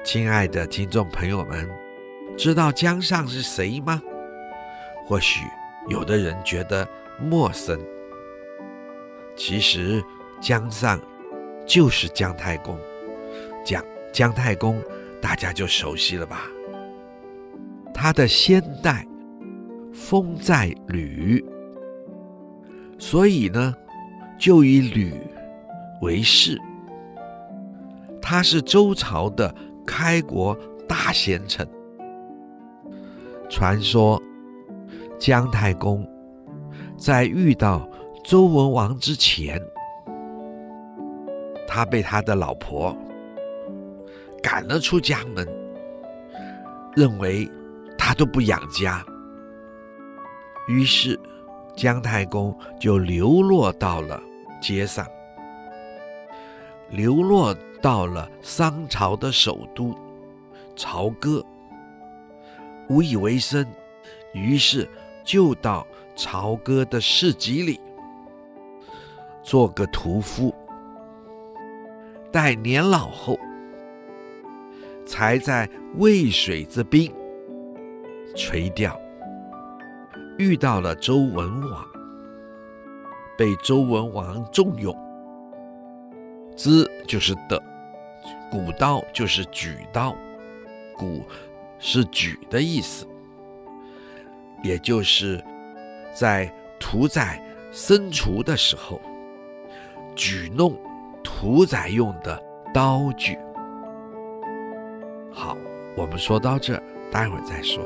[0.04, 1.70] 亲爱的听众朋友们，
[2.38, 4.02] 知道姜尚是谁吗？
[5.06, 5.42] 或许
[5.90, 6.88] 有的人觉得。
[7.20, 7.80] 陌生，
[9.36, 10.04] 其实
[10.40, 11.02] 姜尚
[11.66, 12.78] 就是姜太公，
[13.66, 14.80] 讲姜太公
[15.20, 16.44] 大家就熟悉了吧？
[17.92, 19.04] 他的先代
[19.92, 21.44] 封在吕，
[23.00, 23.74] 所以呢，
[24.38, 25.12] 就以吕
[26.04, 26.56] 为氏。
[28.22, 29.52] 他是周朝的
[29.88, 30.56] 开国
[30.88, 31.68] 大贤臣。
[33.50, 34.22] 传说
[35.20, 36.08] 姜太公。
[36.98, 37.88] 在遇到
[38.24, 39.62] 周文王之前，
[41.68, 42.98] 他被他的老婆
[44.42, 45.48] 赶了出家门，
[46.96, 47.48] 认为
[47.98, 49.06] 他都不养家，
[50.68, 51.20] 于是
[51.76, 54.20] 姜太公就流落到了
[54.60, 55.06] 街上，
[56.90, 59.96] 流落到了商朝的首都
[60.76, 61.46] 朝歌，
[62.90, 63.66] 无以为生，
[64.34, 64.88] 于是
[65.24, 65.86] 就到。
[66.20, 67.80] 朝歌的市集里，
[69.44, 70.52] 做个屠夫，
[72.32, 73.38] 待年老后，
[75.06, 75.70] 才在
[76.00, 77.14] 渭水之滨
[78.36, 79.00] 垂钓，
[80.40, 81.86] 遇到了周文王，
[83.38, 84.92] 被周文王重用。
[86.56, 87.62] 之就是的，
[88.50, 90.16] 古刀就是举刀，
[90.98, 91.22] 鼓
[91.80, 93.08] 是举的意思，
[94.64, 95.44] 也就是。
[96.20, 97.40] 在屠宰
[97.72, 99.00] 牲畜的时候，
[100.16, 100.76] 举弄
[101.24, 102.42] 屠宰用的
[102.74, 103.38] 刀具。
[105.32, 105.56] 好，
[105.96, 107.84] 我们说到这，待会儿再说。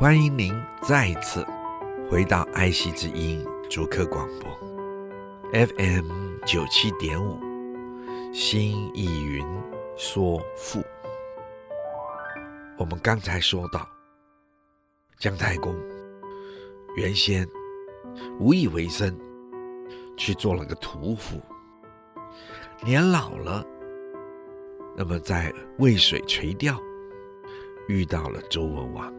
[0.00, 1.46] 欢迎您再一次
[2.10, 4.50] 回到爱惜之音竹科广播
[5.52, 7.38] ，FM 九七点五。
[8.32, 9.46] 新意云
[9.96, 10.82] 说赋，
[12.76, 13.88] 我们刚才说到，
[15.20, 15.72] 姜太公
[16.96, 17.46] 原先
[18.40, 19.16] 无以为生，
[20.16, 21.40] 去做了个屠夫。
[22.84, 23.64] 年老了，
[24.96, 26.76] 那么在渭水垂钓，
[27.86, 29.14] 遇到了周文王，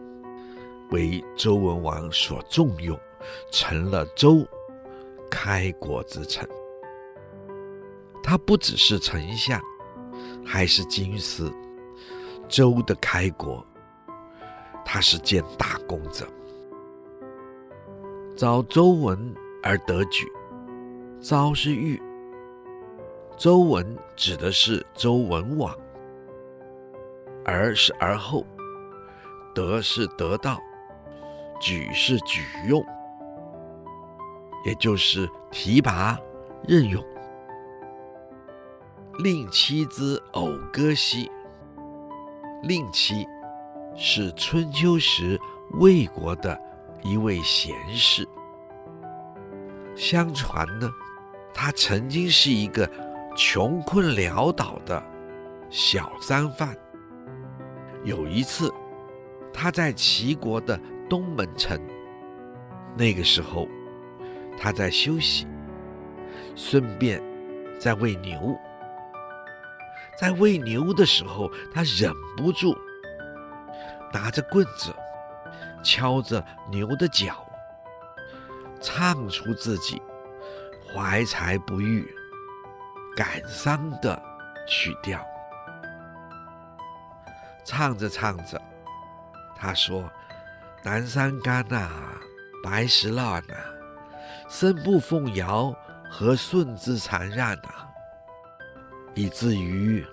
[0.90, 2.98] 为周文王所重用，
[3.50, 4.46] 成了周
[5.30, 6.48] 开国之臣。
[8.22, 9.60] 他不只是丞相，
[10.44, 11.50] 还是金师。
[12.48, 13.64] 周的开国，
[14.84, 16.26] 他是建大功者。
[18.36, 20.30] 召周文而得举，
[21.20, 22.00] 召是玉，
[23.36, 25.74] 周文指的是周文王，
[27.44, 28.46] 而是而后，
[29.54, 30.60] 得是得到，
[31.60, 32.84] 举是举用，
[34.64, 36.18] 也就是提拔
[36.66, 37.04] 任用。
[39.18, 41.30] 令妻之偶歌兮。
[42.62, 43.26] 令妻
[43.96, 45.38] 是春秋时
[45.72, 46.58] 魏国的
[47.02, 48.26] 一位贤士。
[49.94, 50.90] 相传呢，
[51.52, 52.88] 他曾经是一个
[53.36, 55.02] 穷困潦倒的
[55.68, 56.74] 小商贩。
[58.04, 58.72] 有一次，
[59.52, 61.78] 他在齐国的东门城，
[62.96, 63.68] 那个时候
[64.58, 65.46] 他在休息，
[66.54, 67.22] 顺便
[67.78, 68.58] 在喂牛。
[70.18, 72.76] 在喂牛的时候，他忍不住
[74.12, 74.94] 拿着棍子
[75.82, 77.44] 敲着牛的脚，
[78.80, 80.00] 唱出自己
[80.94, 82.06] 怀才不遇、
[83.16, 84.20] 感伤的
[84.68, 85.24] 曲调。
[87.64, 88.60] 唱着唱着，
[89.56, 90.10] 他说
[90.84, 91.88] ：“南山干呐，
[92.62, 93.54] 白石烂呐，
[94.54, 95.74] 身不奉尧，
[96.10, 97.88] 何舜之残让呐。”
[99.16, 100.04] 以至于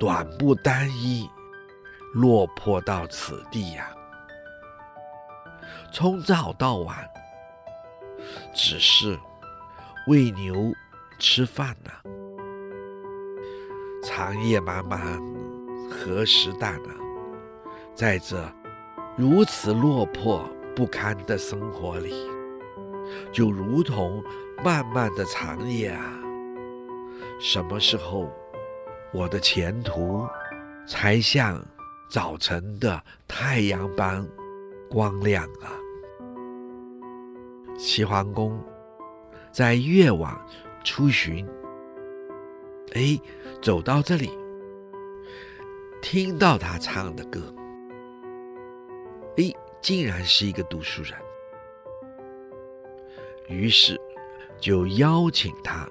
[0.00, 1.30] 短不单衣，
[2.12, 3.88] 落魄到此地呀、
[5.92, 7.08] 从早到晚，
[8.52, 9.16] 只是
[10.08, 10.72] 喂牛
[11.20, 11.92] 吃饭呐、
[14.02, 15.00] 长夜漫漫，
[15.88, 16.90] 何时淡啊？
[17.94, 18.44] 在这
[19.16, 22.12] 如此落魄不堪的生活里，
[23.32, 24.22] 就如同
[24.64, 26.18] 漫漫的长夜啊！
[27.40, 28.32] 什么时候，
[29.12, 30.26] 我的前途
[30.86, 31.64] 才像
[32.10, 34.26] 早晨的太阳般
[34.90, 35.70] 光亮啊？
[37.78, 38.60] 齐桓公
[39.52, 40.36] 在越王
[40.82, 41.46] 出巡，
[42.94, 43.20] 哎，
[43.62, 44.30] 走到这里，
[46.02, 47.54] 听到他唱的歌，
[49.36, 51.12] 哎，竟然是一个读书人，
[53.48, 54.00] 于是
[54.60, 55.88] 就邀请他。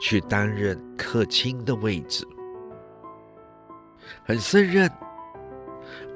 [0.00, 2.26] 去担任客卿的位置，
[4.24, 4.90] 很胜任，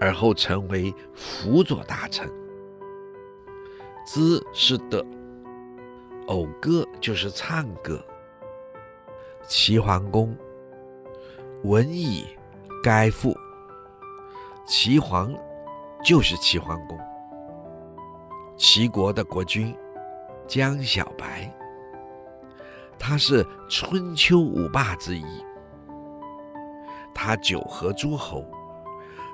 [0.01, 2.29] 而后成为辅佐大臣。
[4.05, 5.07] 兹是的，
[6.27, 8.05] 謳歌就是唱歌。
[9.47, 10.37] 齐桓公
[11.63, 12.27] 闻以
[12.83, 13.33] 该赋，
[14.67, 15.33] 齐桓
[16.05, 16.99] 就是齐桓公，
[18.57, 19.73] 齐国的国君
[20.47, 21.53] 江小白。
[22.99, 25.25] 他是春秋五霸之一，
[27.15, 28.45] 他九合诸侯，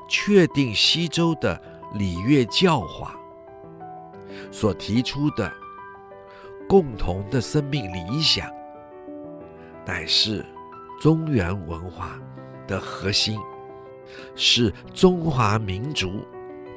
[0.08, 1.60] 确定西周的
[1.94, 3.14] 礼乐教化，
[4.50, 5.50] 所提出的
[6.68, 8.50] 共同的生命理想，
[9.86, 10.44] 乃是
[11.00, 12.20] 中原文化
[12.66, 13.38] 的核心，
[14.34, 16.20] 是中华民族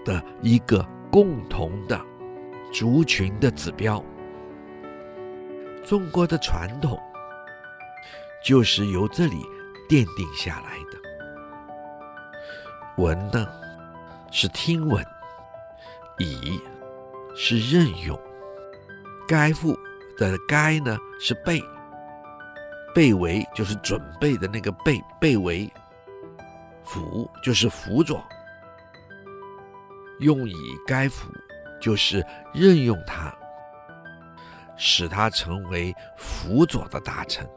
[0.06, 2.00] 的一个共同的
[2.72, 4.02] 族群的指标。
[5.86, 7.00] 中国的传统
[8.44, 9.46] 就是由这里
[9.88, 10.98] 奠定下来的。
[12.98, 13.48] 闻呢
[14.32, 15.06] 是听闻，
[16.18, 16.60] 以
[17.36, 18.20] 是任用，
[19.28, 19.78] 该赋
[20.18, 21.62] 的该呢是备，
[22.96, 25.72] 备为就是准备的那个备，备为
[26.84, 28.26] 辅就是辅佐，
[30.20, 30.56] 用以
[30.88, 31.30] 该辅
[31.80, 32.26] 就是
[32.56, 33.32] 任用他。
[34.78, 37.48] 使他成为辅佐的大臣。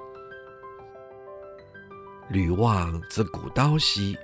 [2.30, 4.16] 吕望之鼓刀兮，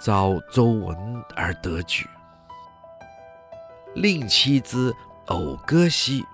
[0.00, 0.96] 遭周文
[1.34, 2.08] 而得举。
[3.94, 4.92] 令妻之
[5.26, 6.24] 謳歌兮，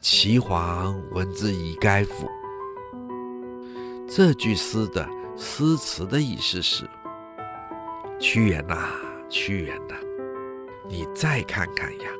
[0.00, 2.28] 齐桓闻之以该赋。
[4.08, 6.88] 这句诗的诗词的意思是：
[8.18, 8.88] 屈原呐、
[9.28, 9.94] 屈原呐、
[10.88, 12.10] 你再看看呀。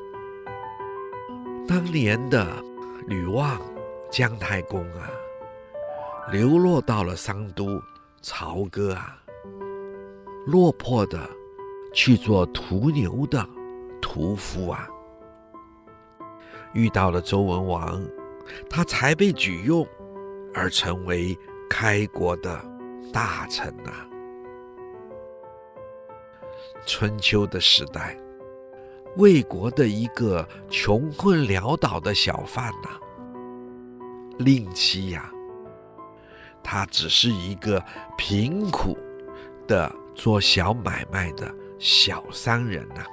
[1.69, 2.47] 当年的
[3.05, 3.61] 吕望
[4.09, 5.07] 姜太公啊，
[6.31, 7.79] 流落到了商都
[8.23, 9.15] 朝歌啊，
[10.47, 11.29] 落魄的
[11.93, 13.47] 去做屠牛的
[14.01, 14.89] 屠夫啊。
[16.73, 18.03] 遇到了周文王，
[18.67, 19.87] 他才被举用，
[20.55, 21.37] 而成为
[21.69, 22.59] 开国的
[23.13, 24.09] 大臣啊。
[26.87, 28.17] 春秋的时代，
[29.19, 32.99] 魏国的一个穷困潦倒的小贩呐、啊，
[34.37, 35.29] 令妻呀，
[36.63, 37.83] 他只是一个
[38.17, 38.97] 贫苦
[39.67, 43.03] 的做小买卖的小商人呐、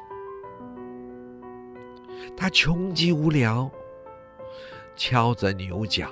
[2.37, 3.69] 他穷极无聊，
[4.95, 6.09] 敲着牛角，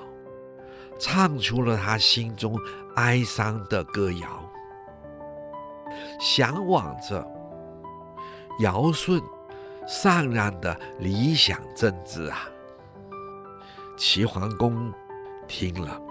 [0.99, 2.59] 唱出了他心中
[2.95, 4.51] 哀伤的歌谣，
[6.19, 7.25] 向往着
[8.59, 9.21] 尧舜
[9.87, 12.49] 上让的理想政治啊！
[13.97, 14.91] 齐桓公
[15.47, 16.01] 听了，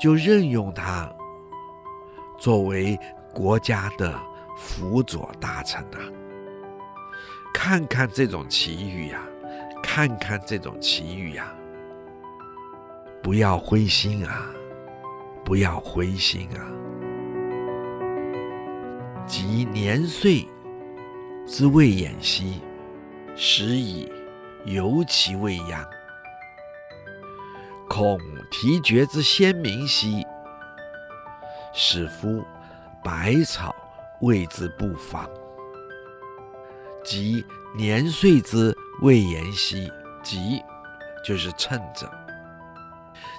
[0.00, 1.08] 就任用他
[2.38, 2.98] 作为
[3.32, 4.18] 国家的
[4.56, 5.98] 辅佐大臣啊。
[7.54, 9.20] 看看这种奇遇呀，
[9.82, 11.54] 看看这种奇遇呀！
[13.22, 14.46] 不要灰心啊，
[15.44, 16.66] 不要灰心啊！
[19.26, 20.48] 及年岁
[21.46, 22.60] 之未偃兮，
[23.36, 24.10] 始以
[24.64, 25.84] 由其未央；
[27.88, 28.18] 恐
[28.50, 30.24] 啼绝之先鸣兮，
[31.74, 32.42] 使夫
[33.02, 33.74] 百草
[34.20, 35.28] 谓之不芳。
[37.04, 37.44] 及
[37.76, 39.90] 年岁之未言兮，
[40.22, 40.62] 及
[41.24, 42.10] 就是趁着，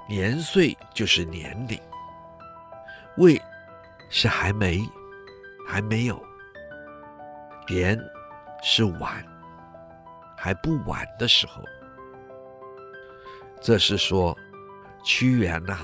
[0.08, 1.80] 年岁就是年龄，
[3.18, 3.42] 未
[4.10, 4.82] 是还没，
[5.66, 6.22] 还没有，
[7.68, 8.00] 偃
[8.62, 9.24] 是晚，
[10.38, 11.64] 还不晚的时候。
[13.62, 14.38] 这是说，
[15.04, 15.78] 屈原呐、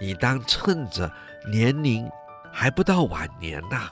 [0.00, 1.10] 你当趁着
[1.48, 2.10] 年龄
[2.52, 3.88] 还不到晚年呐、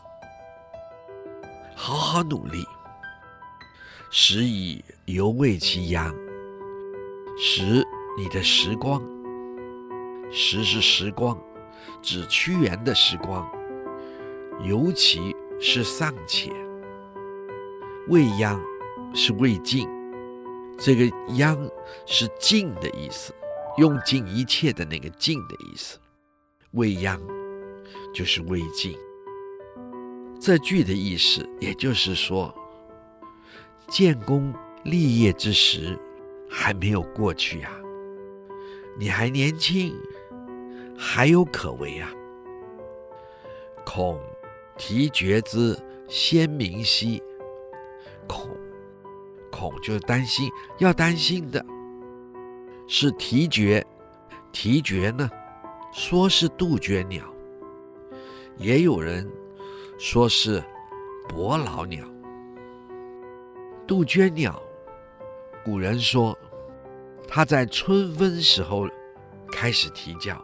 [1.76, 2.66] 好好努力。
[4.10, 6.12] 时以犹未其央，
[7.38, 7.86] 时
[8.18, 9.00] 你的时光，
[10.32, 11.38] 时是时光，
[12.02, 13.48] 指屈原的时光。
[14.64, 16.52] 尤其是尚且，
[18.10, 18.60] 未央
[19.14, 19.88] 是未尽，
[20.76, 21.56] 这个央
[22.06, 23.32] 是尽的意思，
[23.78, 25.96] 用尽一切的那个尽的意思。
[26.72, 27.20] 未央
[28.12, 28.98] 就是未尽。
[30.40, 32.52] 这句的意思，也就是说。
[33.88, 34.52] 建功
[34.84, 35.96] 立业之时
[36.48, 37.70] 还没有过去呀、
[38.98, 39.94] 你还年轻，
[40.96, 42.10] 还有可为啊。
[43.84, 44.20] 恐
[44.76, 45.76] 啼绝之
[46.08, 47.20] 先明兮，
[48.30, 48.48] 恐
[49.50, 51.64] 恐就是担心，要担心的
[52.86, 53.84] 是啼绝，
[54.52, 55.28] 啼绝呢，
[55.92, 57.24] 说是杜鹃鸟，
[58.56, 59.28] 也有人
[59.98, 60.62] 说是
[61.28, 62.06] 伯劳鸟。
[63.84, 64.62] 杜鹃鸟，
[65.64, 66.38] 古人说，
[67.26, 68.88] 它在春分时候
[69.50, 70.40] 开始啼叫，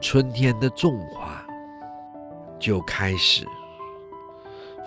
[0.00, 1.46] 春天的种花
[2.58, 3.46] 就开始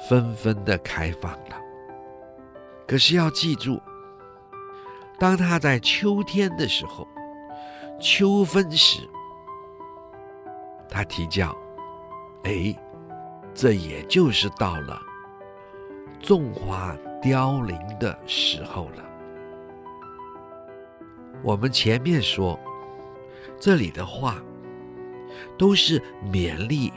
[0.09, 1.61] 纷纷的开放了。
[2.87, 3.81] 可是要记住，
[5.19, 7.07] 当它在秋天的时候，
[7.99, 9.01] 秋分时，
[10.89, 11.55] 它啼叫，
[12.43, 12.75] 哎，
[13.53, 15.01] 这也就是到了。
[16.19, 19.03] 种花凋零的时候了。
[21.43, 22.59] 我们前面说，
[23.59, 24.41] 这里的话
[25.57, 26.91] 都是勉励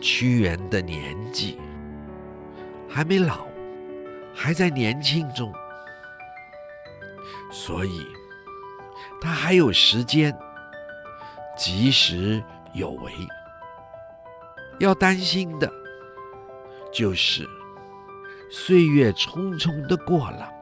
[0.00, 1.58] 屈原的年纪，
[2.90, 3.46] 还没老，
[4.34, 5.52] 还在年轻中，
[7.52, 8.06] 所以
[9.20, 10.36] 他还有时间，
[11.56, 13.12] 及时有为。
[14.80, 15.72] 要担心的，
[16.92, 17.48] 就是。
[18.52, 20.52] 岁月匆匆的过了，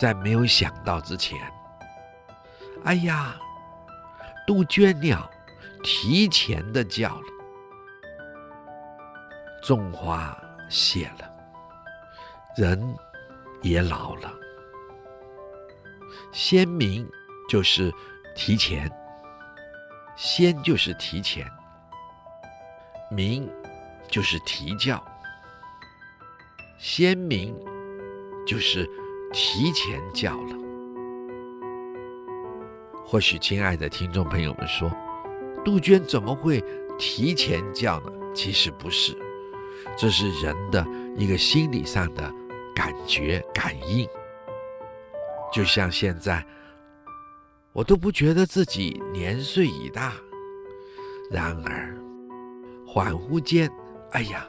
[0.00, 1.38] 在没有想到之前，
[2.84, 3.36] 哎呀，
[4.46, 5.30] 杜鹃鸟
[5.82, 7.26] 提前的叫了，
[9.62, 10.34] 种花
[10.68, 11.30] 谢了，
[12.56, 12.94] 人
[13.62, 14.32] 也老了。
[16.32, 17.08] 先民
[17.48, 17.92] 就是
[18.34, 18.90] 提前，
[20.16, 21.46] 先就是提前，
[23.10, 23.48] 民
[24.08, 25.02] 就是啼叫。
[26.76, 27.56] 先民
[28.46, 28.84] 就是
[29.32, 30.56] 提前叫了。
[33.06, 34.90] 或许亲爱的听众朋友们说，
[35.64, 36.62] 杜鹃怎么会
[36.98, 38.12] 提前叫呢？
[38.34, 39.16] 其实不是，
[39.96, 42.32] 这是人的一个心理上的
[42.74, 44.08] 感觉感应。
[45.52, 46.44] 就像现在，
[47.72, 50.12] 我都不觉得自己年岁已大，
[51.30, 51.96] 然而
[52.86, 53.70] 恍惚间，
[54.10, 54.48] 哎呀，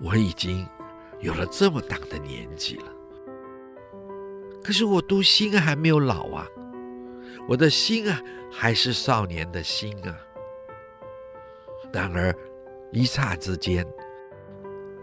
[0.00, 0.66] 我已经
[1.20, 2.92] 有了这么大的年纪了。
[4.62, 6.46] 可是我读心还没有老啊，
[7.46, 8.20] 我的心啊
[8.50, 10.16] 还是少年的心啊。
[11.92, 12.34] 然而
[12.92, 13.86] 一刹之间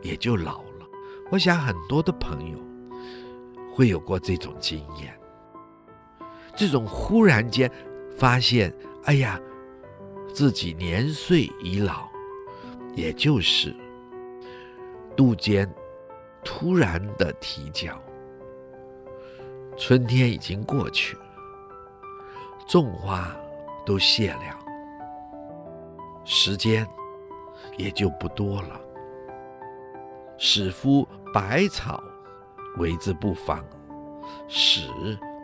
[0.05, 0.85] 也就老了。
[1.31, 2.59] 我想很多的朋友
[3.73, 5.17] 会有过这种经验，
[6.55, 7.69] 这种忽然间
[8.15, 8.73] 发现，
[9.05, 9.39] 哎呀，
[10.33, 12.07] 自己年岁已老，
[12.93, 13.75] 也就是
[15.15, 15.67] 肚间
[16.43, 17.99] 突然的啼叫。
[19.77, 21.17] 春天已经过去，
[22.67, 23.35] 种花
[23.85, 24.59] 都谢了，
[26.23, 26.87] 时间
[27.77, 28.79] 也就不多了。
[30.37, 32.03] 使夫百草
[32.77, 33.63] 为之不芳，
[34.47, 34.89] 使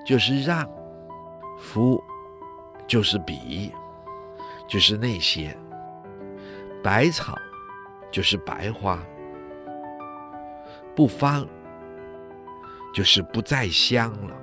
[0.06, 0.70] 就是让，
[1.58, 2.02] 夫
[2.88, 3.72] 就是比，
[4.68, 5.58] 就是那些
[6.84, 7.36] 百草，
[8.12, 9.00] 就是白花，
[10.96, 11.48] 不芳。
[12.94, 14.36] 就是不再香了，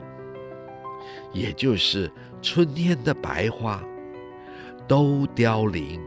[1.34, 3.78] 也就是春天的白花
[4.86, 6.00] 都凋零，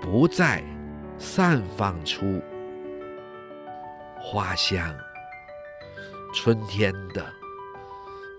[0.00, 0.62] 不再
[1.18, 2.40] 散发出
[4.20, 4.94] 花香，
[6.34, 7.24] 春天的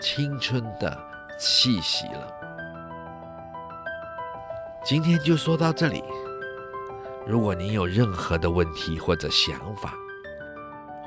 [0.02, 0.98] 青春的
[1.40, 2.34] 气息了。
[4.84, 6.04] 今天就说到这里，
[7.26, 9.94] 如果您有任何的问题或者想法，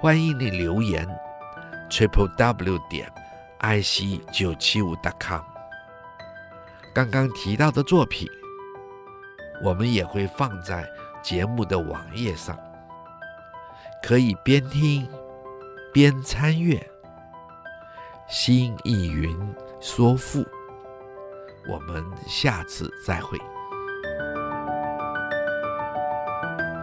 [0.00, 1.08] 欢迎你留言。
[1.90, 3.12] triple w 点
[3.58, 5.42] i c 九七五 dot com。
[6.94, 8.26] 刚刚提到的作品，
[9.62, 10.88] 我们也会放在
[11.22, 12.58] 节目的网页上，
[14.02, 15.08] 可以边听
[15.92, 16.84] 边参阅。
[18.28, 19.36] 新意云
[19.80, 20.44] 说赋，
[21.70, 23.38] 我们下次再会。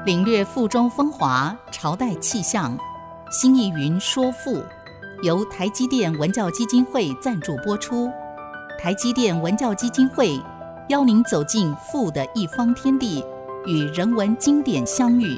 [0.05, 2.77] 领略赋中风华，朝代气象。
[3.29, 4.63] 新意云说赋。
[5.21, 8.09] 由台积电文教基金会赞助播出。
[8.79, 10.41] 台积电文教基金会
[10.87, 13.21] 邀您走进赋的一方天地，
[13.65, 15.37] 与人文经典相遇。